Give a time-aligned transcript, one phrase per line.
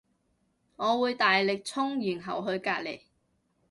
[0.77, 3.01] 我會大力衝然後去隔籬